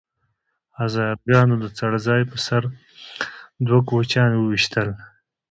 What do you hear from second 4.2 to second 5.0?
وويشتل